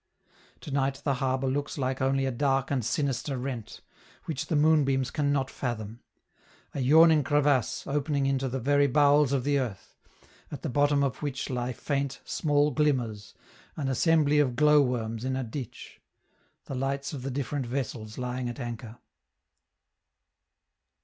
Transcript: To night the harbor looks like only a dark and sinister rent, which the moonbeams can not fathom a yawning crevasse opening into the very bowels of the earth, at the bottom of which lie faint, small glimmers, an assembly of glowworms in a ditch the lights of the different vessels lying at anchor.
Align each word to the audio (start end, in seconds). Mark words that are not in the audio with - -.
To 0.61 0.71
night 0.71 0.95
the 1.03 1.13
harbor 1.21 1.45
looks 1.47 1.77
like 1.77 2.01
only 2.01 2.25
a 2.25 2.31
dark 2.31 2.71
and 2.71 2.83
sinister 2.83 3.37
rent, 3.37 3.81
which 4.25 4.47
the 4.47 4.55
moonbeams 4.55 5.11
can 5.11 5.31
not 5.31 5.51
fathom 5.51 6.01
a 6.73 6.79
yawning 6.79 7.23
crevasse 7.23 7.85
opening 7.85 8.25
into 8.25 8.49
the 8.49 8.59
very 8.59 8.87
bowels 8.87 9.31
of 9.31 9.43
the 9.43 9.59
earth, 9.59 9.95
at 10.51 10.63
the 10.63 10.69
bottom 10.69 11.03
of 11.03 11.21
which 11.21 11.51
lie 11.51 11.71
faint, 11.71 12.19
small 12.25 12.71
glimmers, 12.71 13.35
an 13.77 13.87
assembly 13.87 14.39
of 14.39 14.55
glowworms 14.55 15.23
in 15.23 15.35
a 15.35 15.43
ditch 15.43 16.01
the 16.65 16.73
lights 16.73 17.13
of 17.13 17.21
the 17.21 17.29
different 17.29 17.67
vessels 17.67 18.17
lying 18.17 18.49
at 18.49 18.59
anchor. 18.59 18.97